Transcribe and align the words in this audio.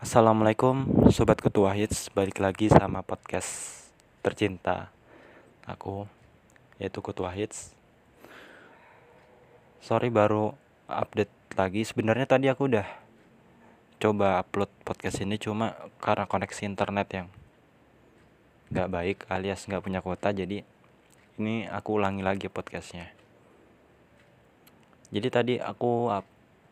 Assalamualaikum 0.00 1.04
Sobat 1.12 1.44
Ketua 1.44 1.76
Hits. 1.76 2.08
Balik 2.16 2.40
lagi 2.40 2.72
sama 2.72 3.04
podcast 3.04 3.84
tercinta 4.24 4.88
Aku 5.68 6.08
Yaitu 6.80 7.04
Ketua 7.04 7.28
Hits. 7.36 7.76
Sorry 9.84 10.08
baru 10.08 10.56
update 10.88 11.28
lagi. 11.52 11.84
Sebenarnya 11.84 12.24
tadi 12.24 12.48
aku 12.48 12.72
udah 12.72 12.88
Coba 14.00 14.40
upload 14.40 14.72
podcast 14.88 15.20
ini 15.20 15.36
Cuma 15.36 15.76
karena 16.00 16.24
koneksi 16.24 16.64
internet 16.64 17.08
yang 17.12 17.28
Gak 18.72 18.88
baik 18.88 19.28
alias 19.28 19.68
gak 19.68 19.84
punya 19.84 20.00
kuota 20.00 20.32
Jadi 20.32 20.64
Ini 21.36 21.68
aku 21.68 22.00
ulangi 22.00 22.24
lagi 22.24 22.48
podcastnya. 22.48 23.12
Jadi 25.12 25.28
tadi 25.28 25.54
aku 25.60 26.08
up, 26.08 26.24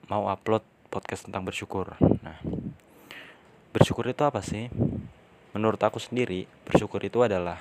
mau 0.09 0.33
upload 0.33 0.65
podcast 0.89 1.29
tentang 1.29 1.45
bersyukur. 1.45 1.93
Nah 2.25 2.58
Bersyukur 3.69 4.09
itu 4.09 4.25
apa 4.25 4.41
sih? 4.41 4.73
Menurut 5.53 5.77
aku 5.85 6.01
sendiri, 6.01 6.49
bersyukur 6.65 7.05
itu 7.05 7.21
adalah 7.21 7.61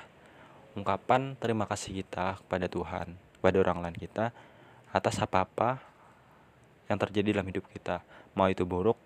ungkapan 0.72 1.36
terima 1.36 1.68
kasih 1.68 2.00
kita 2.00 2.40
kepada 2.40 2.64
Tuhan, 2.64 3.12
kepada 3.36 3.56
orang 3.60 3.84
lain 3.84 3.96
kita 4.00 4.32
atas 4.88 5.20
apa-apa 5.20 5.84
yang 6.88 6.96
terjadi 6.96 7.36
dalam 7.36 7.52
hidup 7.52 7.68
kita. 7.68 8.00
Mau 8.32 8.48
itu 8.48 8.64
buruk, 8.64 8.96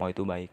mau 0.00 0.08
itu 0.08 0.24
baik. 0.24 0.48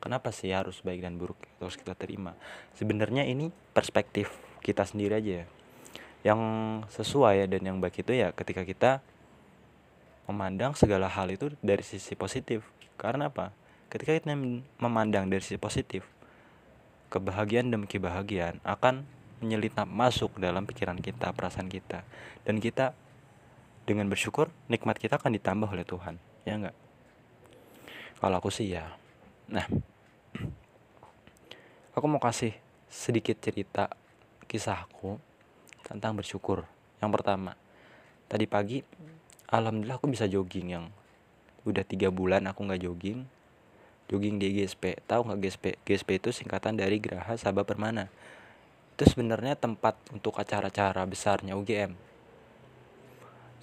Kenapa 0.00 0.32
sih 0.32 0.48
harus 0.48 0.80
baik 0.80 1.04
dan 1.04 1.20
buruk 1.20 1.36
harus 1.60 1.76
kita 1.76 1.92
terima? 1.92 2.32
Sebenarnya 2.80 3.28
ini 3.28 3.52
perspektif 3.76 4.32
kita 4.64 4.88
sendiri 4.88 5.20
aja 5.20 5.44
ya. 5.44 5.46
Yang 6.32 6.40
sesuai 6.96 7.52
dan 7.52 7.62
yang 7.68 7.76
baik 7.84 8.00
itu 8.00 8.16
ya 8.16 8.32
ketika 8.32 8.64
kita 8.64 9.04
memandang 10.24 10.72
segala 10.72 11.04
hal 11.04 11.28
itu 11.28 11.52
dari 11.60 11.84
sisi 11.84 12.16
positif. 12.16 12.64
Karena 12.96 13.28
apa? 13.28 13.67
Ketika 13.88 14.12
kita 14.16 14.36
memandang 14.80 15.28
dari 15.32 15.40
sisi 15.40 15.56
positif 15.56 16.04
kebahagiaan 17.08 17.72
demi 17.72 17.88
kebahagiaan 17.88 18.60
akan 18.64 19.08
menyelinap 19.40 19.88
masuk 19.88 20.36
dalam 20.36 20.68
pikiran 20.68 21.00
kita 21.00 21.32
perasaan 21.32 21.72
kita. 21.72 22.04
Dan 22.44 22.60
kita 22.60 22.92
dengan 23.88 24.10
bersyukur 24.12 24.52
nikmat 24.68 25.00
kita 25.00 25.16
akan 25.16 25.32
ditambah 25.32 25.68
oleh 25.72 25.86
Tuhan. 25.88 26.20
Ya 26.44 26.60
enggak 26.60 26.76
kalau 28.18 28.42
aku 28.42 28.50
sih 28.50 28.74
ya. 28.74 28.98
Nah 29.46 29.64
aku 31.94 32.06
mau 32.10 32.18
kasih 32.18 32.54
sedikit 32.90 33.38
cerita 33.38 33.90
kisahku 34.50 35.22
tentang 35.86 36.18
bersyukur. 36.18 36.66
Yang 36.98 37.10
pertama 37.14 37.54
tadi 38.26 38.44
pagi 38.50 38.82
alhamdulillah 39.48 39.96
aku 39.96 40.10
bisa 40.10 40.26
jogging 40.26 40.68
yang 40.74 40.84
udah 41.64 41.84
tiga 41.86 42.10
bulan 42.10 42.44
aku 42.50 42.66
nggak 42.66 42.82
jogging 42.84 43.24
jogging 44.08 44.40
di 44.40 44.56
GSP 44.56 45.04
tahu 45.04 45.28
nggak 45.28 45.40
GSP 45.44 45.64
GSP 45.84 46.08
itu 46.16 46.30
singkatan 46.32 46.80
dari 46.80 46.96
Geraha 46.98 47.36
Sabah 47.36 47.68
Permana. 47.68 48.08
Itu 48.96 49.04
sebenarnya 49.06 49.54
tempat 49.54 49.94
untuk 50.10 50.40
acara-acara 50.40 51.06
besarnya 51.06 51.54
UGM 51.54 52.08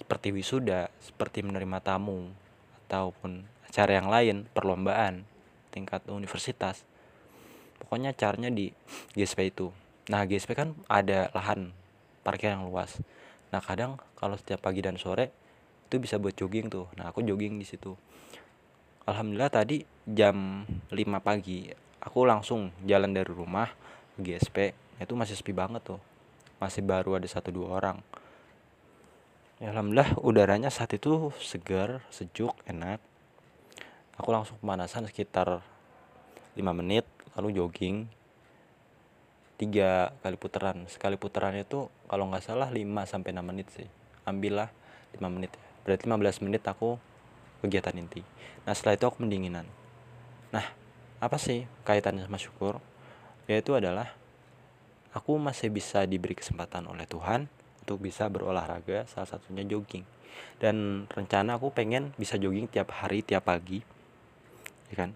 seperti 0.06 0.30
wisuda 0.30 0.86
seperti 1.02 1.42
menerima 1.42 1.82
tamu 1.82 2.30
ataupun 2.86 3.42
acara 3.66 3.98
yang 3.98 4.06
lain 4.06 4.46
perlombaan 4.54 5.26
tingkat 5.74 6.06
universitas. 6.06 6.86
Pokoknya 7.82 8.14
acaranya 8.14 8.48
di 8.48 8.70
GSP 9.18 9.50
itu. 9.50 9.74
Nah 10.06 10.22
GSP 10.22 10.54
kan 10.54 10.78
ada 10.86 11.28
lahan 11.34 11.74
parkir 12.22 12.54
yang 12.54 12.70
luas. 12.70 13.02
Nah 13.50 13.58
kadang 13.58 13.98
kalau 14.14 14.38
setiap 14.38 14.62
pagi 14.62 14.78
dan 14.78 14.94
sore 14.94 15.34
itu 15.90 15.98
bisa 15.98 16.22
buat 16.22 16.38
jogging 16.38 16.70
tuh. 16.70 16.86
Nah 16.94 17.10
aku 17.10 17.26
jogging 17.26 17.58
di 17.58 17.66
situ 17.66 17.98
Alhamdulillah 19.06 19.54
tadi 19.54 19.86
jam 20.02 20.66
5 20.90 20.98
pagi 21.22 21.70
aku 22.02 22.26
langsung 22.26 22.74
jalan 22.82 23.14
dari 23.14 23.30
rumah 23.30 23.70
ke 24.18 24.26
GSP 24.26 24.74
itu 24.98 25.14
masih 25.14 25.38
sepi 25.38 25.54
banget 25.54 25.86
tuh. 25.86 26.02
Masih 26.58 26.82
baru 26.82 27.14
ada 27.14 27.28
satu 27.30 27.54
dua 27.54 27.78
orang. 27.78 28.02
Ya 29.62 29.70
Alhamdulillah 29.70 30.18
udaranya 30.18 30.74
saat 30.74 30.90
itu 30.90 31.30
segar 31.38 32.02
sejuk 32.10 32.50
enak. 32.66 32.98
Aku 34.18 34.34
langsung 34.34 34.58
pemanasan 34.58 35.06
sekitar 35.06 35.62
5 36.58 36.66
menit 36.74 37.06
lalu 37.38 37.62
jogging. 37.62 38.10
Tiga 39.54 40.18
kali 40.18 40.34
putaran. 40.34 40.82
Sekali 40.90 41.14
putaran 41.14 41.54
itu 41.54 41.86
kalau 42.10 42.26
nggak 42.26 42.42
salah 42.42 42.74
5 42.74 42.82
sampai 43.06 43.30
6 43.30 43.46
menit 43.46 43.70
sih. 43.70 43.86
Ambillah 44.26 44.66
5 45.14 45.30
menit. 45.30 45.54
Berarti 45.86 46.10
15 46.10 46.42
menit 46.42 46.66
aku 46.66 46.98
kegiatan 47.60 47.94
inti. 47.96 48.22
Nah 48.64 48.72
setelah 48.76 48.98
itu 48.98 49.04
aku 49.08 49.22
mendinginan. 49.22 49.66
Nah 50.52 50.66
apa 51.22 51.36
sih 51.40 51.64
kaitannya 51.86 52.26
sama 52.26 52.38
syukur? 52.40 52.82
Yaitu 53.46 53.78
adalah 53.78 54.12
aku 55.14 55.38
masih 55.38 55.70
bisa 55.70 56.04
diberi 56.04 56.36
kesempatan 56.36 56.84
oleh 56.90 57.06
Tuhan 57.08 57.46
untuk 57.86 58.02
bisa 58.02 58.26
berolahraga 58.26 59.06
salah 59.06 59.28
satunya 59.28 59.62
jogging. 59.64 60.04
Dan 60.60 61.08
rencana 61.08 61.56
aku 61.56 61.72
pengen 61.72 62.12
bisa 62.20 62.36
jogging 62.36 62.68
tiap 62.68 62.92
hari 62.92 63.24
tiap 63.24 63.48
pagi 63.48 63.80
ya 64.92 65.06
kan? 65.06 65.10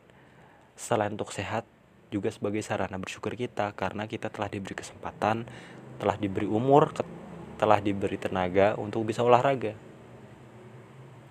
Selain 0.75 1.13
untuk 1.13 1.31
sehat 1.31 1.69
juga 2.11 2.29
sebagai 2.35 2.61
sarana 2.65 2.99
bersyukur 2.99 3.39
kita 3.39 3.71
karena 3.79 4.11
kita 4.11 4.29
telah 4.29 4.51
diberi 4.51 4.75
kesempatan 4.75 5.47
telah 6.03 6.17
diberi 6.19 6.49
umur 6.49 6.91
telah 7.61 7.79
diberi 7.79 8.19
tenaga 8.19 8.75
untuk 8.81 9.07
bisa 9.07 9.23
olahraga 9.23 9.79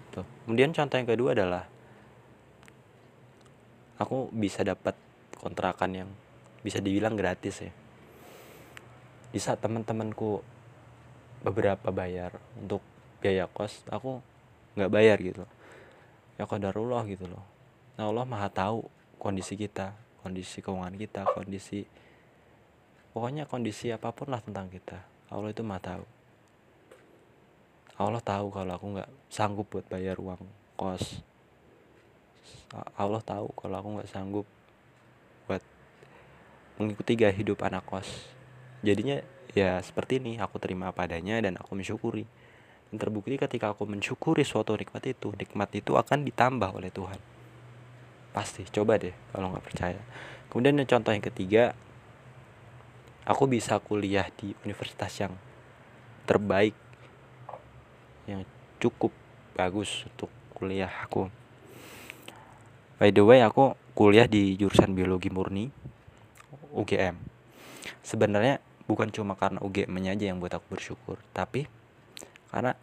gitu. 0.09 0.25
Kemudian 0.50 0.74
contoh 0.74 0.97
yang 0.97 1.06
kedua 1.06 1.38
adalah 1.38 1.64
aku 4.02 4.34
bisa 4.34 4.66
dapat 4.66 4.97
kontrakan 5.38 5.92
yang 5.94 6.09
bisa 6.66 6.81
dibilang 6.81 7.14
gratis 7.14 7.62
ya. 7.62 7.72
Di 9.30 9.38
saat 9.38 9.62
teman-temanku 9.62 10.42
beberapa 11.46 11.94
bayar 11.94 12.34
untuk 12.58 12.81
biaya 13.22 13.46
kos 13.46 13.86
aku 13.94 14.18
nggak 14.74 14.90
bayar 14.90 15.22
gitu. 15.22 15.46
Ya 16.41 16.50
kodarullah 16.50 17.06
gitu 17.06 17.30
loh. 17.30 17.46
Nah 17.96 18.09
Allah 18.09 18.26
maha 18.26 18.50
tahu 18.50 18.90
kondisi 19.22 19.53
kita 19.53 19.94
kondisi 20.24 20.59
keuangan 20.59 20.96
kita 20.96 21.28
kondisi 21.31 21.88
pokoknya 23.12 23.47
kondisi 23.47 23.91
apa 23.91 24.12
pun 24.12 24.31
lah 24.31 24.44
tentang 24.44 24.72
kita 24.72 25.00
Allah 25.31 25.52
itu 25.52 25.64
maha 25.64 25.96
tahu 25.96 26.03
Allah 27.99 28.23
tahu 28.23 28.47
kalau 28.55 28.71
aku 28.79 28.85
nggak 28.95 29.11
sanggup 29.27 29.67
buat 29.67 29.83
bayar 29.91 30.15
uang 30.15 30.39
kos. 30.79 31.19
Allah 32.95 33.19
tahu 33.19 33.51
kalau 33.59 33.75
aku 33.75 33.89
nggak 33.99 34.07
sanggup 34.07 34.47
buat 35.43 35.59
mengikuti 36.79 37.19
gaya 37.19 37.35
hidup 37.35 37.59
anak 37.67 37.83
kos. 37.83 38.07
Jadinya 38.87 39.19
ya 39.51 39.83
seperti 39.83 40.23
ini 40.23 40.39
aku 40.39 40.63
terima 40.63 40.95
apa 40.95 41.11
adanya 41.11 41.43
dan 41.43 41.59
aku 41.59 41.75
mensyukuri. 41.75 42.23
Dan 42.87 43.03
terbukti 43.03 43.35
ketika 43.35 43.75
aku 43.75 43.83
mensyukuri 43.83 44.47
suatu 44.47 44.79
nikmat 44.79 45.03
itu 45.03 45.35
nikmat 45.35 45.67
itu 45.75 45.99
akan 45.99 46.23
ditambah 46.23 46.71
oleh 46.71 46.95
Tuhan. 46.95 47.19
Pasti 48.31 48.63
coba 48.71 48.95
deh 48.95 49.11
kalau 49.35 49.51
nggak 49.51 49.66
percaya. 49.67 49.99
Kemudian 50.47 50.79
yang 50.79 50.87
contoh 50.87 51.11
yang 51.11 51.25
ketiga 51.27 51.75
aku 53.27 53.43
bisa 53.51 53.75
kuliah 53.83 54.31
di 54.39 54.55
universitas 54.63 55.11
yang 55.19 55.35
terbaik 56.23 56.88
yang 58.29 58.41
cukup 58.78 59.09
bagus 59.57 60.06
untuk 60.06 60.29
kuliah 60.53 60.90
aku. 60.90 61.28
By 63.01 63.09
the 63.09 63.25
way 63.25 63.41
aku 63.41 63.73
kuliah 63.97 64.29
di 64.29 64.53
jurusan 64.56 64.94
biologi 64.94 65.28
murni 65.34 65.72
UGM 66.69 67.16
sebenarnya 68.06 68.62
bukan 68.85 69.09
cuma 69.12 69.35
karena 69.35 69.59
UGM 69.59 69.91
aja 70.07 70.29
yang 70.29 70.40
buat 70.40 70.53
aku 70.56 70.78
bersyukur 70.78 71.17
tapi 71.35 71.67
karena 72.53 72.78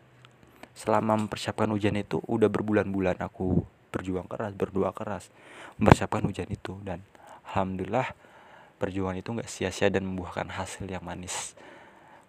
selama 0.77 1.17
mempersiapkan 1.17 1.71
ujian 1.73 1.97
itu 1.97 2.21
udah 2.29 2.53
berbulan-bulan 2.53 3.17
aku 3.25 3.65
berjuang 3.89 4.29
keras 4.29 4.53
berdoa 4.53 4.93
keras 4.93 5.33
mempersiapkan 5.81 6.25
ujian 6.29 6.49
itu. 6.53 6.77
Dan 6.85 7.01
alhamdulillah 7.49 8.13
perjuangan 8.77 9.17
itu 9.17 9.29
nggak 9.33 9.49
sia-sia 9.49 9.89
dan 9.89 10.05
membuahkan 10.05 10.53
hasil 10.53 10.85
yang 10.85 11.01
manis 11.01 11.57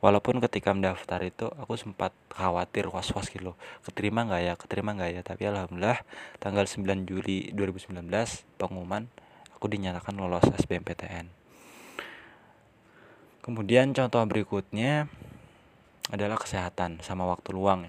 walaupun 0.03 0.37
ketika 0.43 0.73
mendaftar 0.73 1.21
itu 1.25 1.49
aku 1.57 1.77
sempat 1.77 2.13
khawatir 2.33 2.89
was-was 2.89 3.29
gitu 3.33 3.53
loh. 3.53 3.57
Keterima 3.81 4.25
nggak 4.27 4.41
ya? 4.41 4.53
Keterima 4.55 4.93
nggak 4.93 5.09
ya? 5.17 5.21
Tapi 5.25 5.43
alhamdulillah 5.49 6.01
tanggal 6.37 6.65
9 6.65 7.09
Juli 7.09 7.49
2019 7.53 8.05
pengumuman 8.61 9.09
aku 9.57 9.65
dinyatakan 9.65 10.13
lolos 10.17 10.45
SBMPTN 10.45 11.47
kemudian 13.47 13.95
contoh 13.95 14.19
berikutnya 14.27 15.07
adalah 16.11 16.35
kesehatan 16.35 16.99
sama 16.99 17.23
waktu 17.31 17.55
luang. 17.55 17.87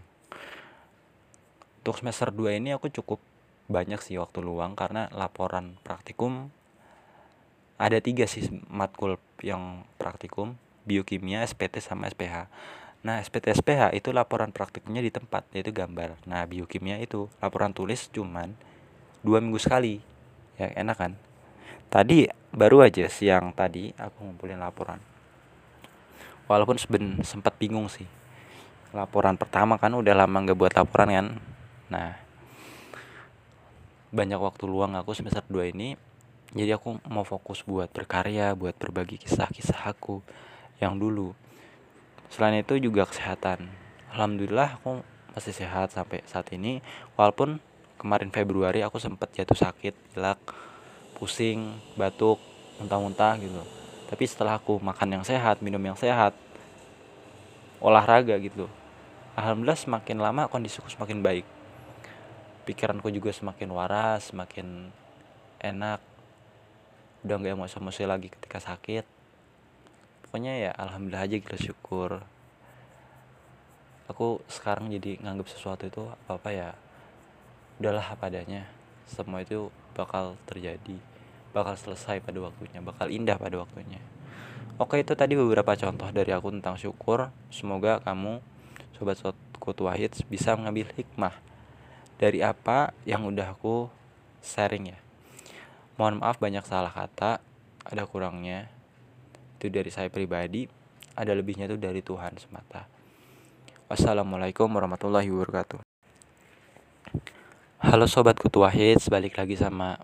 Untuk 1.83 1.99
semester 1.99 2.31
2 2.31 2.63
ini 2.63 2.71
aku 2.71 2.87
cukup 2.95 3.19
banyak 3.67 3.99
sih 3.99 4.23
waktu 4.23 4.39
luang 4.39 4.79
karena 4.79 5.11
laporan 5.11 5.75
praktikum 5.83 6.55
ada 7.75 7.99
tiga 7.99 8.31
sih 8.31 8.47
matkul 8.71 9.19
yang 9.43 9.83
praktikum 9.99 10.55
biokimia, 10.89 11.45
SPT 11.45 11.85
sama 11.85 12.09
SPH. 12.09 12.49
Nah, 13.05 13.21
SPT 13.21 13.53
SPH 13.53 13.93
itu 13.93 14.09
laporan 14.17 14.49
praktiknya 14.49 15.05
di 15.05 15.13
tempat, 15.13 15.45
yaitu 15.53 15.77
gambar. 15.77 16.17
Nah, 16.25 16.49
biokimia 16.49 16.97
itu 16.97 17.29
laporan 17.45 17.77
tulis 17.77 18.09
cuman 18.09 18.57
dua 19.21 19.45
minggu 19.45 19.61
sekali. 19.61 20.01
Ya, 20.57 20.73
enak 20.73 20.97
kan? 20.97 21.13
tadi 21.89 22.29
baru 22.53 22.85
aja 22.85 23.09
siang 23.09 23.57
tadi 23.57 23.93
aku 23.97 24.29
ngumpulin 24.29 24.61
laporan 24.61 25.01
walaupun 26.45 26.77
seben 26.77 27.25
sempat 27.25 27.57
bingung 27.57 27.89
sih 27.89 28.05
laporan 28.93 29.37
pertama 29.41 29.81
kan 29.81 29.93
udah 29.97 30.13
lama 30.13 30.37
nggak 30.45 30.57
buat 30.57 30.73
laporan 30.77 31.09
kan 31.09 31.27
nah 31.89 32.13
banyak 34.13 34.41
waktu 34.41 34.65
luang 34.69 34.97
aku 34.97 35.17
semester 35.17 35.45
2 35.49 35.73
ini 35.73 35.97
jadi 36.53 36.81
aku 36.81 37.01
mau 37.09 37.25
fokus 37.25 37.65
buat 37.65 37.93
berkarya 37.93 38.57
buat 38.57 38.77
berbagi 38.77 39.21
kisah-kisah 39.21 39.89
aku 39.89 40.21
yang 40.79 40.99
dulu. 40.99 41.35
Selain 42.31 42.59
itu 42.59 42.79
juga 42.79 43.07
kesehatan. 43.07 43.67
Alhamdulillah 44.15 44.79
aku 44.79 45.03
masih 45.35 45.55
sehat 45.55 45.93
sampai 45.93 46.25
saat 46.25 46.49
ini. 46.55 46.81
Walaupun 47.19 47.61
kemarin 47.99 48.31
Februari 48.31 48.81
aku 48.83 49.03
sempat 49.03 49.35
jatuh 49.35 49.59
sakit 49.59 49.95
pilek 50.15 50.41
pusing 51.19 51.79
batuk 51.99 52.39
muntah-muntah 52.79 53.35
gitu. 53.43 53.63
Tapi 54.09 54.25
setelah 54.25 54.57
aku 54.57 54.79
makan 54.79 55.21
yang 55.21 55.25
sehat 55.27 55.61
minum 55.61 55.83
yang 55.83 55.99
sehat 55.99 56.33
olahraga 57.79 58.35
gitu 58.43 58.67
alhamdulillah 59.39 59.79
semakin 59.79 60.19
lama 60.19 60.51
kondisiku 60.51 60.91
semakin 60.91 61.23
baik. 61.23 61.47
Pikiranku 62.67 63.07
juga 63.15 63.31
semakin 63.31 63.71
waras 63.71 64.35
semakin 64.35 64.91
enak. 65.63 66.03
Udah 67.23 67.35
nggak 67.39 67.55
emosi-emosi 67.55 68.03
lagi 68.11 68.29
ketika 68.35 68.59
sakit 68.59 69.07
pokoknya 70.29 70.69
ya 70.69 70.71
alhamdulillah 70.77 71.25
aja 71.25 71.41
kita 71.41 71.57
syukur. 71.57 72.21
Aku 74.13 74.45
sekarang 74.45 74.93
jadi 74.93 75.17
nganggap 75.25 75.49
sesuatu 75.49 75.89
itu 75.89 76.05
apa 76.05 76.37
apa 76.37 76.49
ya 76.53 76.69
udahlah 77.81 78.13
apa 78.13 78.29
adanya. 78.29 78.69
Semua 79.09 79.41
itu 79.41 79.73
bakal 79.97 80.37
terjadi 80.45 81.01
bakal 81.57 81.81
selesai 81.81 82.21
pada 82.21 82.37
waktunya 82.45 82.85
bakal 82.85 83.09
indah 83.09 83.41
pada 83.41 83.57
waktunya. 83.57 84.05
Oke 84.77 85.01
itu 85.01 85.17
tadi 85.17 85.33
beberapa 85.33 85.73
contoh 85.73 86.13
dari 86.13 86.29
aku 86.37 86.53
tentang 86.53 86.77
syukur. 86.77 87.33
Semoga 87.49 88.05
kamu 88.05 88.45
sobat 89.01 89.17
kutu 89.57 89.89
wahid 89.89 90.13
bisa 90.29 90.53
mengambil 90.61 90.93
hikmah 90.93 91.33
dari 92.21 92.45
apa 92.45 92.93
yang 93.09 93.25
udah 93.25 93.57
aku 93.57 93.89
sharing 94.45 94.93
ya. 94.93 95.01
Mohon 95.97 96.21
maaf 96.21 96.37
banyak 96.37 96.69
salah 96.69 96.93
kata 96.93 97.41
ada 97.89 98.05
kurangnya 98.05 98.69
itu 99.59 99.67
dari 99.75 99.91
saya 99.91 100.07
pribadi 100.07 100.71
ada 101.19 101.35
lebihnya 101.35 101.67
itu 101.67 101.75
dari 101.75 101.99
Tuhan 101.99 102.39
semata. 102.39 102.87
Wassalamualaikum 103.91 104.71
warahmatullahi 104.71 105.27
wabarakatuh. 105.35 105.83
Halo 107.83 108.07
sobat 108.07 108.39
kutu 108.39 108.63
wahid 108.63 109.03
balik 109.11 109.35
lagi 109.35 109.59
sama 109.59 109.99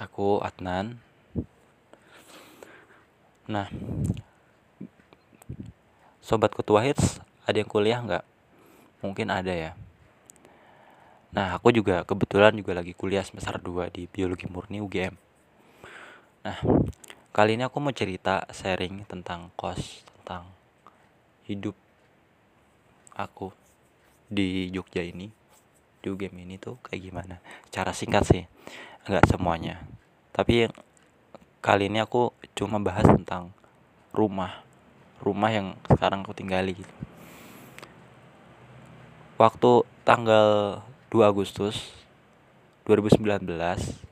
aku 0.00 0.40
Adnan. 0.40 0.96
Nah 3.44 3.68
sobat 6.24 6.56
ketua 6.56 6.80
hits 6.88 7.20
ada 7.44 7.60
yang 7.60 7.68
kuliah 7.68 8.00
nggak? 8.00 8.24
Mungkin 9.04 9.28
ada 9.28 9.52
ya. 9.52 9.76
Nah 11.36 11.52
aku 11.60 11.68
juga 11.68 12.00
kebetulan 12.08 12.56
juga 12.56 12.72
lagi 12.72 12.96
kuliah 12.96 13.20
semester 13.20 13.60
2 13.60 13.92
di 13.92 14.08
biologi 14.08 14.48
murni 14.48 14.80
UGM 14.80 15.26
nah 16.46 16.62
kali 17.36 17.60
ini 17.60 17.68
aku 17.68 17.84
mau 17.84 17.92
cerita 17.92 18.48
sharing 18.48 19.04
tentang 19.04 19.52
kos 19.60 20.00
tentang 20.08 20.48
hidup 21.44 21.76
aku 23.12 23.52
di 24.24 24.72
Jogja 24.72 25.04
ini 25.04 25.28
di 26.00 26.08
UGM 26.08 26.48
ini 26.48 26.56
tuh 26.56 26.80
kayak 26.80 27.02
gimana? 27.04 27.36
Cara 27.68 27.92
singkat 27.92 28.24
sih 28.24 28.48
nggak 29.04 29.28
semuanya. 29.28 29.84
Tapi 30.32 30.72
kali 31.60 31.92
ini 31.92 32.00
aku 32.00 32.32
cuma 32.56 32.80
bahas 32.80 33.04
tentang 33.04 33.52
rumah 34.16 34.64
rumah 35.20 35.52
yang 35.52 35.76
sekarang 35.92 36.24
aku 36.24 36.32
tinggali. 36.32 36.72
Waktu 39.36 39.84
tanggal 40.08 40.80
2 41.12 41.20
Agustus 41.20 41.92
2019 42.88 44.05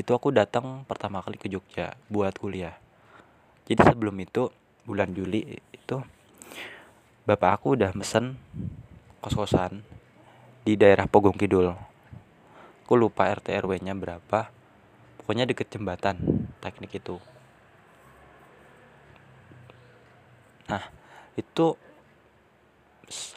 itu 0.00 0.10
aku 0.16 0.32
datang 0.32 0.88
pertama 0.88 1.20
kali 1.20 1.36
ke 1.36 1.52
Jogja 1.52 1.92
buat 2.08 2.32
kuliah. 2.40 2.80
Jadi 3.68 3.84
sebelum 3.84 4.16
itu 4.24 4.48
bulan 4.88 5.12
Juli 5.12 5.60
itu 5.70 5.96
bapak 7.28 7.60
aku 7.60 7.78
udah 7.78 7.94
mesen 7.94 8.40
kos-kosan 9.22 9.84
di 10.64 10.74
daerah 10.74 11.04
Pogong 11.06 11.36
Kidul. 11.36 11.70
Aku 12.82 12.98
lupa 12.98 13.30
RT 13.30 13.52
RW 13.62 13.84
nya 13.84 13.94
berapa. 13.94 14.50
Pokoknya 15.20 15.46
deket 15.46 15.70
jembatan 15.70 16.18
teknik 16.58 16.98
itu. 16.98 17.22
Nah 20.66 20.88
itu 21.38 21.78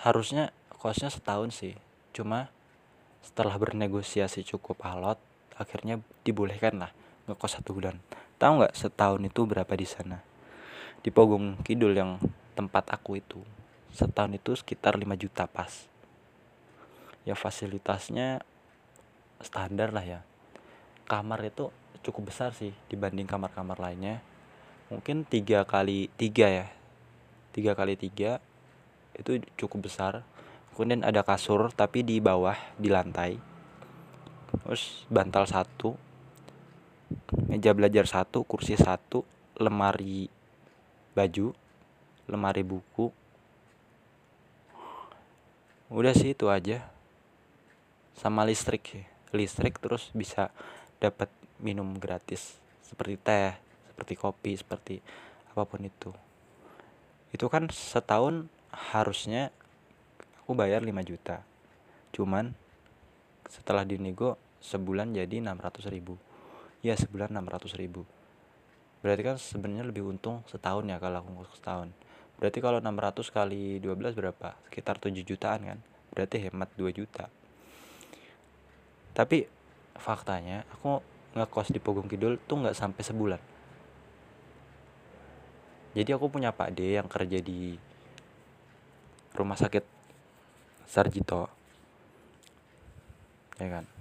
harusnya 0.01 0.49
kosnya 0.71 1.11
setahun 1.11 1.53
sih. 1.53 1.75
Cuma 2.15 2.49
setelah 3.21 3.53
bernegosiasi 3.59 4.41
cukup 4.47 4.81
alot 4.81 5.19
akhirnya 5.55 6.03
dibolehkan 6.27 6.79
lah 6.83 6.91
ngekos 7.25 7.59
satu 7.59 7.75
bulan. 7.75 7.97
Tahu 8.37 8.61
nggak 8.61 8.75
setahun 8.75 9.21
itu 9.23 9.41
berapa 9.47 9.73
di 9.73 9.87
sana? 9.87 10.19
Di 11.01 11.09
Pogong 11.09 11.61
Kidul 11.63 11.95
yang 11.95 12.17
tempat 12.53 12.91
aku 12.91 13.19
itu 13.19 13.39
setahun 13.95 14.35
itu 14.35 14.51
sekitar 14.59 14.99
5 14.99 15.07
juta 15.15 15.47
pas. 15.47 15.87
Ya 17.23 17.33
fasilitasnya 17.33 18.43
standar 19.39 19.95
lah 19.95 20.05
ya. 20.05 20.19
Kamar 21.07 21.41
itu 21.47 21.71
cukup 22.05 22.29
besar 22.29 22.53
sih 22.53 22.75
dibanding 22.91 23.25
kamar-kamar 23.25 23.79
lainnya. 23.79 24.19
Mungkin 24.91 25.25
tiga 25.25 25.65
kali 25.65 26.11
tiga 26.19 26.51
ya. 26.51 26.67
Tiga 27.55 27.73
kali 27.73 27.95
tiga 27.95 28.43
itu 29.15 29.41
cukup 29.55 29.87
besar. 29.87 30.21
Kemudian 30.75 31.07
ada 31.07 31.23
kasur 31.23 31.71
tapi 31.71 32.03
di 32.03 32.19
bawah 32.19 32.59
di 32.75 32.91
lantai 32.91 33.54
terus 34.65 35.05
bantal 35.13 35.45
satu 35.45 35.93
meja 37.45 37.69
belajar 37.77 38.09
satu 38.09 38.41
kursi 38.41 38.73
satu 38.73 39.21
lemari 39.61 40.27
baju 41.13 41.53
lemari 42.25 42.65
buku. 42.65 43.13
Udah 45.93 46.17
sih 46.17 46.33
itu 46.33 46.49
aja. 46.49 46.81
Sama 48.17 48.41
listrik 48.41 49.05
listrik 49.29 49.77
terus 49.77 50.09
bisa 50.11 50.49
dapat 50.97 51.29
minum 51.61 51.95
gratis. 52.01 52.57
Seperti 52.81 53.21
teh 53.21 53.53
seperti 53.93 54.13
kopi 54.17 54.51
seperti 54.57 54.95
apa 55.53 55.63
pun 55.63 55.85
itu. 55.85 56.11
Itu 57.31 57.47
kan 57.47 57.69
setahun 57.69 58.49
harusnya 58.73 59.53
aku 60.41 60.57
bayar 60.57 60.83
5 60.83 60.91
juta. 61.05 61.45
Cuman 62.11 62.51
setelah 63.47 63.87
dinego 63.87 64.35
sebulan 64.65 65.13
jadi 65.13 65.45
600 65.45 65.93
ribu. 65.93 66.17
Ya 66.81 66.97
sebulan 66.97 67.29
600 67.29 67.77
ribu. 67.77 68.01
Berarti 69.05 69.21
kan 69.21 69.37
sebenarnya 69.37 69.85
lebih 69.85 70.01
untung 70.01 70.41
setahun 70.49 70.81
ya 70.89 70.97
kalau 70.97 71.21
aku 71.21 71.45
setahun. 71.53 71.93
Berarti 72.41 72.59
kalau 72.59 72.81
600 72.81 73.29
kali 73.29 73.77
12 73.77 74.17
berapa? 74.17 74.57
Sekitar 74.65 74.97
7 74.97 75.21
jutaan 75.21 75.61
kan? 75.61 75.79
Berarti 76.09 76.41
hemat 76.41 76.73
2 76.73 76.89
juta. 76.89 77.29
Tapi 79.13 79.45
faktanya 79.95 80.65
aku 80.73 80.99
ngekos 81.37 81.71
di 81.71 81.79
Pogong 81.79 82.09
Kidul 82.09 82.41
tuh 82.49 82.65
nggak 82.65 82.75
sampai 82.75 83.03
sebulan. 83.05 83.41
Jadi 85.95 86.09
aku 86.11 86.27
punya 86.27 86.51
Pak 86.51 86.75
D 86.75 86.99
yang 86.99 87.07
kerja 87.07 87.39
di 87.39 87.79
rumah 89.31 89.55
sakit 89.55 89.85
Sarjito. 90.83 91.47
Ya 93.55 93.71
kan 93.71 93.94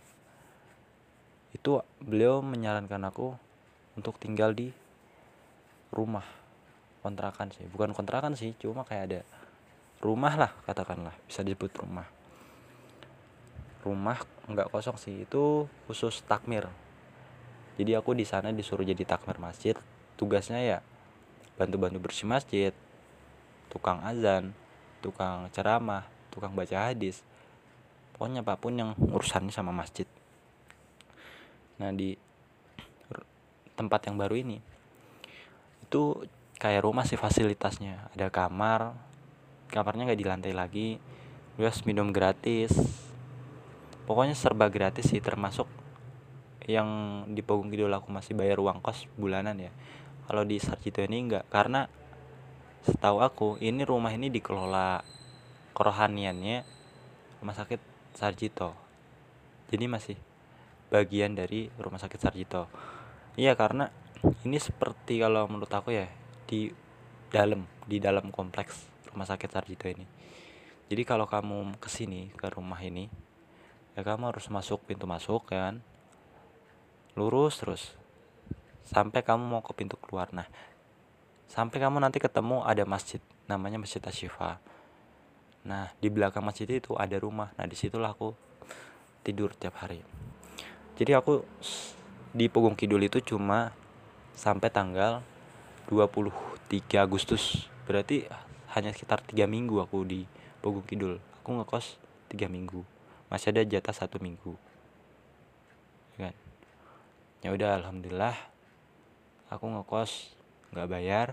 itu 1.64 1.80
beliau 1.97 2.44
menyarankan 2.44 3.09
aku 3.09 3.33
untuk 3.97 4.21
tinggal 4.21 4.52
di 4.52 4.68
rumah. 5.88 6.28
Kontrakan 7.00 7.56
sih. 7.56 7.64
Bukan 7.73 7.97
kontrakan 7.97 8.37
sih 8.37 8.52
cuma 8.61 8.85
kayak 8.85 9.04
ada 9.09 9.21
rumah 10.04 10.37
lah 10.37 10.52
katakanlah. 10.68 11.16
Bisa 11.25 11.40
disebut 11.40 11.73
rumah. 11.80 12.04
Rumah 13.80 14.21
nggak 14.52 14.76
kosong 14.76 15.00
sih 15.00 15.25
itu 15.25 15.64
khusus 15.88 16.21
takmir. 16.28 16.68
Jadi 17.80 17.97
aku 17.97 18.12
di 18.12 18.28
sana 18.28 18.52
disuruh 18.52 18.85
jadi 18.85 19.00
takmir 19.09 19.40
masjid. 19.40 19.73
Tugasnya 20.21 20.61
ya 20.61 20.78
bantu-bantu 21.56 21.97
bersih 21.97 22.28
masjid 22.28 22.76
tukang 23.73 24.04
azan 24.04 24.52
tukang 25.00 25.49
ceramah 25.49 26.04
tukang 26.28 26.52
baca 26.52 26.92
hadis. 26.92 27.25
Pokoknya 28.12 28.44
apa 28.44 28.61
pun 28.61 28.76
yang 28.76 28.92
urusannya 29.00 29.49
sama 29.49 29.73
masjid 29.73 30.04
nah 31.85 31.93
di 31.93 32.17
tempat 33.76 34.09
yang 34.09 34.17
baru 34.17 34.41
ini 34.41 34.57
itu 35.85 36.25
kayak 36.57 36.81
rumah 36.81 37.05
sih 37.05 37.21
fasilitasnya. 37.21 38.09
Ada 38.17 38.33
kamar 38.33 38.97
kamarnya 39.69 40.09
nggak 40.09 40.21
di 40.21 40.26
lantai 40.26 40.53
lagi 40.57 40.88
terus 41.61 41.85
minum 41.85 42.09
gratis. 42.09 42.73
Pokoknya 44.09 44.33
serba 44.33 44.73
gratis 44.73 45.12
sih 45.12 45.21
termasuk 45.21 45.69
yang 46.64 46.88
di 47.29 47.45
Pogung 47.45 47.69
Kidul 47.69 47.93
aku 47.93 48.09
masih 48.09 48.33
bayar 48.33 48.57
uang 48.64 48.81
kos 48.81 49.05
bulanan 49.21 49.61
ya. 49.61 49.73
Kalau 50.25 50.49
di 50.49 50.57
Sarjito 50.57 51.05
ini 51.05 51.21
enggak 51.29 51.45
karena 51.53 51.85
setahu 52.85 53.21
aku 53.21 53.49
ini 53.61 53.85
rumah 53.85 54.12
ini 54.12 54.33
dikelola 54.33 55.05
kerohaniannya 55.76 56.64
rumah 57.45 57.57
sakit 57.57 57.81
Sarjito. 58.17 58.73
Jadi 59.69 59.85
masih 59.85 60.17
bagian 60.95 61.35
dari 61.35 61.67
rumah 61.75 61.99
sakit 61.99 62.23
Sarjito. 62.23 62.71
Iya 63.35 63.59
karena 63.59 63.91
ini 64.47 64.63
seperti 64.63 65.19
kalau 65.19 65.51
menurut 65.51 65.67
aku 65.75 65.91
ya 65.91 66.07
di 66.47 66.71
dalam 67.35 67.67
di 67.91 67.99
dalam 67.99 68.31
kompleks 68.31 68.87
rumah 69.11 69.27
sakit 69.27 69.51
Sarjito 69.51 69.91
ini. 69.91 70.07
Jadi 70.87 71.03
kalau 71.03 71.27
kamu 71.27 71.83
ke 71.83 71.91
sini 71.91 72.31
ke 72.39 72.47
rumah 72.47 72.79
ini 72.79 73.11
ya 73.99 74.07
kamu 74.07 74.31
harus 74.31 74.47
masuk 74.55 74.87
pintu 74.87 75.11
masuk 75.11 75.51
kan? 75.51 75.83
Lurus 77.19 77.59
terus. 77.59 77.99
Sampai 78.87 79.27
kamu 79.27 79.43
mau 79.43 79.67
ke 79.67 79.75
pintu 79.75 79.99
keluar. 79.99 80.31
Nah 80.31 80.47
sampai 81.51 81.83
kamu 81.83 81.99
nanti 81.99 82.23
ketemu 82.23 82.63
ada 82.63 82.87
masjid 82.87 83.19
namanya 83.51 83.77
masjid 83.77 84.01
Asyifa 84.01 84.57
nah 85.65 85.93
di 85.97 86.13
belakang 86.13 86.45
masjid 86.45 86.69
itu 86.69 86.93
ada 86.93 87.17
rumah. 87.17 87.49
Nah 87.57 87.65
di 87.65 87.73
situlah 87.73 88.13
aku 88.13 88.37
tidur 89.25 89.57
tiap 89.57 89.81
hari 89.81 90.05
jadi 90.95 91.19
aku 91.19 91.43
di 92.35 92.47
Pogung 92.47 92.79
Kidul 92.79 93.03
itu 93.07 93.19
cuma 93.23 93.75
sampai 94.35 94.71
tanggal 94.71 95.23
23 95.91 96.83
Agustus. 97.03 97.67
Berarti 97.87 98.27
hanya 98.75 98.91
sekitar 98.91 99.23
tiga 99.23 99.47
minggu 99.51 99.79
aku 99.83 100.07
di 100.07 100.27
Pogung 100.63 100.87
Kidul. 100.87 101.19
Aku 101.43 101.55
ngekos 101.55 101.99
tiga 102.31 102.47
minggu. 102.47 102.87
Masih 103.27 103.51
ada 103.51 103.63
jatah 103.67 103.95
satu 103.95 104.23
minggu. 104.23 104.55
Ya 106.15 106.31
kan? 106.31 106.35
Ya 107.43 107.49
udah 107.51 107.71
alhamdulillah 107.83 108.37
aku 109.51 109.67
ngekos 109.71 110.35
nggak 110.75 110.89
bayar 110.91 111.29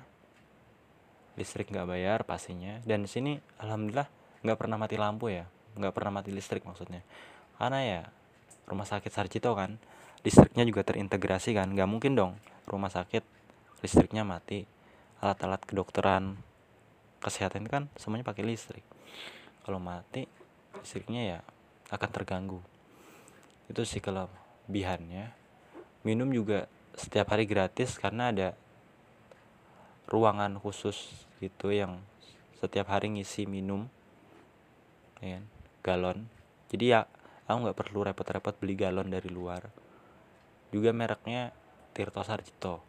listrik 1.38 1.70
nggak 1.70 1.86
bayar 1.90 2.20
pastinya. 2.26 2.82
Dan 2.82 3.06
sini 3.06 3.38
alhamdulillah 3.62 4.10
nggak 4.42 4.58
pernah 4.58 4.78
mati 4.82 4.98
lampu 4.98 5.30
ya. 5.30 5.46
Nggak 5.78 5.94
pernah 5.94 6.22
mati 6.22 6.34
listrik 6.34 6.66
maksudnya. 6.66 7.06
Karena 7.62 7.80
ya 7.82 8.02
rumah 8.70 8.88
sakit 8.88 9.12
Sarjito 9.12 9.54
kan 9.54 9.82
listriknya 10.22 10.64
juga 10.68 10.86
terintegrasi 10.86 11.58
kan 11.58 11.74
nggak 11.74 11.90
mungkin 11.90 12.14
dong 12.14 12.34
rumah 12.70 12.94
sakit 12.94 13.42
listriknya 13.82 14.22
mati. 14.24 14.70
Alat-alat 15.22 15.62
kedokteran 15.66 16.38
kesehatan 17.22 17.70
kan 17.70 17.86
semuanya 17.98 18.26
pakai 18.26 18.46
listrik. 18.46 18.86
Kalau 19.62 19.78
mati 19.78 20.26
listriknya 20.82 21.22
ya 21.22 21.40
akan 21.94 22.10
terganggu. 22.10 22.62
Itu 23.70 23.86
sih 23.86 24.02
kelebihannya. 24.02 25.30
Minum 26.02 26.34
juga 26.34 26.66
setiap 26.98 27.34
hari 27.34 27.46
gratis 27.46 27.98
karena 28.02 28.34
ada 28.34 28.58
ruangan 30.10 30.58
khusus 30.58 31.14
gitu 31.38 31.70
yang 31.70 32.02
setiap 32.58 32.90
hari 32.90 33.14
ngisi 33.14 33.46
minum 33.46 33.90
ya 35.22 35.38
kan, 35.38 35.46
galon. 35.86 36.20
Jadi 36.74 36.98
ya 36.98 37.06
aku 37.52 37.68
nggak 37.68 37.80
perlu 37.80 38.00
repot-repot 38.08 38.56
beli 38.58 38.76
galon 38.80 39.12
dari 39.12 39.28
luar. 39.28 39.68
Juga 40.72 40.96
mereknya 40.96 41.52
Tirto 41.92 42.24
Sarjito. 42.24 42.80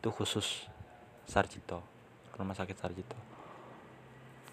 Itu 0.00 0.08
khusus 0.08 0.64
Sarjito 1.28 1.98
rumah 2.38 2.54
sakit 2.54 2.76
Sarjito. 2.78 3.18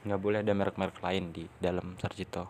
Nggak 0.03 0.19
boleh 0.19 0.39
ada 0.41 0.51
merek-merek 0.51 1.00
lain 1.00 1.31
di 1.31 1.45
dalam 1.62 1.95
Sarjito. 2.01 2.50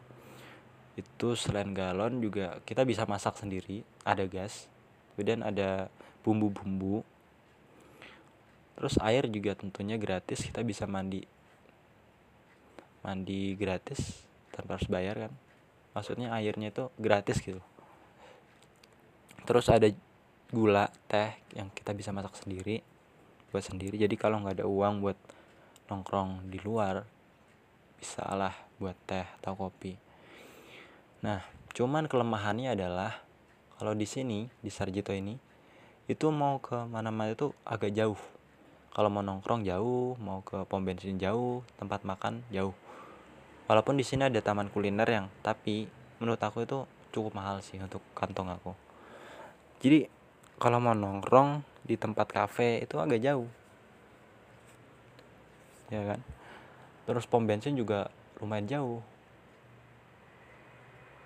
Itu 0.95 1.35
selain 1.35 1.75
galon 1.75 2.23
juga 2.23 2.63
kita 2.63 2.87
bisa 2.87 3.03
masak 3.03 3.35
sendiri 3.35 3.83
ada 4.07 4.23
gas 4.25 4.71
kemudian 5.13 5.43
ada 5.43 5.91
bumbu-bumbu. 6.23 7.03
Terus 8.75 8.95
air 9.03 9.27
juga 9.31 9.55
tentunya 9.55 9.99
gratis 9.99 10.43
kita 10.43 10.63
bisa 10.63 10.87
mandi. 10.87 11.23
Mandi 13.03 13.53
gratis 13.59 14.23
tanpa 14.55 14.79
harus 14.79 14.87
bayar 14.87 15.27
kan 15.27 15.44
maksudnya 15.95 16.35
airnya 16.35 16.75
itu 16.75 16.91
gratis 16.99 17.39
gitu. 17.39 17.63
Terus 19.47 19.71
ada 19.71 19.87
gula 20.51 20.91
teh 21.07 21.31
yang 21.55 21.71
kita 21.71 21.95
bisa 21.95 22.11
masak 22.11 22.35
sendiri 22.35 22.83
buat 23.49 23.63
sendiri. 23.63 23.95
Jadi 23.95 24.19
kalau 24.19 24.43
nggak 24.43 24.61
ada 24.61 24.67
uang 24.67 24.99
buat 24.99 25.17
nongkrong 25.87 26.51
di 26.51 26.59
luar 26.59 27.07
bisa 27.95 28.27
lah 28.35 28.53
buat 28.77 28.93
teh 29.07 29.23
atau 29.39 29.55
kopi. 29.55 29.95
Nah 31.23 31.41
cuman 31.71 32.11
kelemahannya 32.11 32.75
adalah 32.75 33.15
kalau 33.79 33.95
di 33.95 34.03
sini 34.03 34.51
di 34.59 34.67
Sarjito 34.67 35.15
ini 35.15 35.39
itu 36.05 36.27
mau 36.29 36.59
ke 36.59 36.85
mana-mana 36.85 37.33
itu 37.33 37.55
agak 37.63 37.95
jauh. 37.95 38.19
Kalau 38.91 39.09
mau 39.11 39.23
nongkrong 39.23 39.63
jauh 39.63 40.19
mau 40.19 40.43
ke 40.43 40.67
pom 40.67 40.83
bensin 40.83 41.15
jauh 41.15 41.63
tempat 41.79 42.03
makan 42.03 42.43
jauh 42.51 42.75
walaupun 43.65 43.97
di 43.97 44.05
sini 44.05 44.29
ada 44.29 44.39
taman 44.41 44.69
kuliner 44.69 45.07
yang 45.09 45.25
tapi 45.41 45.89
menurut 46.21 46.41
aku 46.41 46.65
itu 46.65 46.85
cukup 47.15 47.31
mahal 47.37 47.63
sih 47.63 47.79
untuk 47.79 48.03
kantong 48.11 48.51
aku. 48.51 48.71
Jadi 49.79 50.07
kalau 50.59 50.79
mau 50.79 50.95
nongkrong 50.95 51.63
di 51.83 51.95
tempat 51.95 52.27
kafe 52.31 52.81
itu 52.81 52.95
agak 52.99 53.21
jauh. 53.21 53.47
Ya 55.93 56.01
kan? 56.03 56.19
Terus 57.05 57.29
pom 57.29 57.45
bensin 57.45 57.77
juga 57.77 58.09
lumayan 58.41 58.65
jauh. 58.65 59.01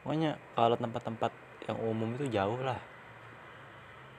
Pokoknya 0.04 0.36
kalau 0.58 0.76
tempat-tempat 0.76 1.32
yang 1.70 1.78
umum 1.86 2.18
itu 2.20 2.28
jauh 2.28 2.60
lah. 2.60 2.82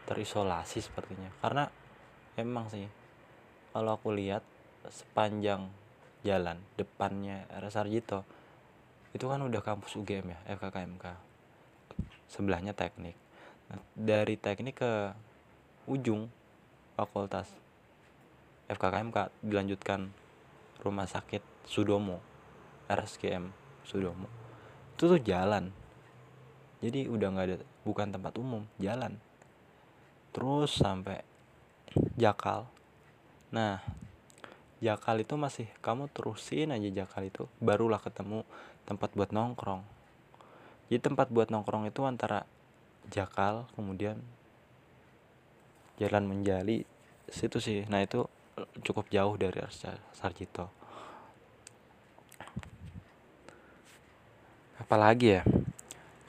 Terisolasi 0.08 0.80
sepertinya. 0.80 1.28
Karena 1.42 1.68
emang 2.38 2.66
sih 2.72 2.88
kalau 3.70 3.94
aku 3.94 4.10
lihat 4.14 4.42
sepanjang 4.88 5.68
jalan 6.20 6.60
depannya 6.76 7.48
Sarjito 7.72 8.24
itu 9.10 9.26
kan 9.26 9.42
udah 9.42 9.58
kampus 9.64 9.98
UGM 9.98 10.30
ya 10.30 10.38
FKKMK 10.54 11.04
sebelahnya 12.30 12.70
teknik. 12.76 13.18
Dari 13.94 14.38
teknik 14.38 14.78
ke 14.78 14.92
ujung 15.90 16.30
fakultas 16.94 17.50
FKKMK 18.70 19.34
dilanjutkan 19.42 20.14
rumah 20.86 21.10
sakit 21.10 21.42
Sudomo 21.66 22.22
RSGM 22.86 23.50
Sudomo. 23.82 24.30
Itu 24.94 25.10
tuh 25.10 25.20
jalan. 25.22 25.74
Jadi 26.80 27.10
udah 27.10 27.28
nggak 27.34 27.46
ada 27.50 27.56
bukan 27.82 28.14
tempat 28.14 28.32
umum 28.38 28.62
jalan. 28.78 29.18
Terus 30.30 30.70
sampai 30.78 31.26
Jakal. 32.14 32.70
Nah 33.50 33.82
Jakal 34.80 35.20
itu 35.20 35.36
masih 35.36 35.68
kamu 35.84 36.08
terusin 36.08 36.72
aja 36.72 37.04
Jakal 37.04 37.28
itu 37.28 37.44
barulah 37.60 38.00
ketemu 38.00 38.48
tempat 38.88 39.12
buat 39.12 39.28
nongkrong. 39.28 39.84
Jadi 40.88 41.00
tempat 41.04 41.28
buat 41.28 41.52
nongkrong 41.52 41.86
itu 41.86 42.00
antara 42.08 42.48
Jakal 43.12 43.68
kemudian 43.76 44.18
Jalan 46.00 46.24
Menjali 46.24 46.88
situ 47.28 47.60
sih. 47.60 47.84
Nah 47.92 48.00
itu 48.00 48.24
cukup 48.80 49.12
jauh 49.12 49.36
dari 49.36 49.60
Sarjito. 50.16 50.72
Apalagi 54.80 55.28
ya 55.36 55.42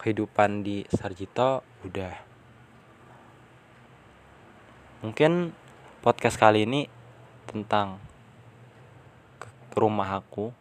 kehidupan 0.03 0.67
di 0.67 0.83
Sarjito 0.91 1.63
udah. 1.87 2.13
Mungkin 5.07 5.55
podcast 6.03 6.35
kali 6.35 6.67
ini 6.67 6.85
tentang 7.47 8.10
rumah 9.75 10.19
aku 10.19 10.51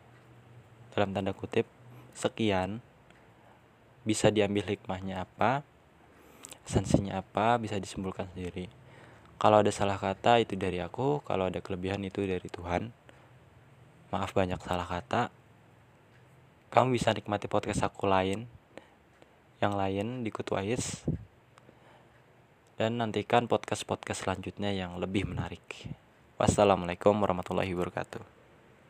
dalam 0.94 1.14
tanda 1.14 1.34
kutip 1.34 1.66
sekian. 2.14 2.82
Bisa 4.00 4.32
diambil 4.32 4.64
hikmahnya 4.64 5.28
apa 5.28 5.62
esensinya 6.70 7.18
apa 7.18 7.58
bisa 7.58 7.76
disimpulkan 7.82 8.30
sendiri. 8.30 8.70
Kalau 9.40 9.58
ada 9.58 9.72
salah 9.74 9.98
kata 9.98 10.38
itu 10.38 10.54
dari 10.54 10.78
aku. 10.78 11.24
Kalau 11.26 11.50
ada 11.50 11.58
kelebihan 11.58 11.98
itu 12.06 12.22
dari 12.22 12.46
Tuhan. 12.46 12.94
Maaf 14.14 14.30
banyak 14.30 14.62
salah 14.62 14.86
kata. 14.86 15.34
Kamu 16.70 16.94
bisa 16.94 17.10
nikmati 17.10 17.50
podcast 17.50 17.82
aku 17.82 18.06
lain 18.06 18.46
yang 19.58 19.74
lain 19.74 20.22
di 20.22 20.30
Kutu 20.30 20.54
Ais 20.54 21.02
dan 22.80 22.96
nantikan 22.96 23.44
podcast-podcast 23.44 24.24
selanjutnya 24.24 24.72
yang 24.72 24.96
lebih 24.96 25.28
menarik. 25.28 25.90
Wassalamualaikum 26.40 27.12
warahmatullahi 27.12 27.74
wabarakatuh 27.76 28.39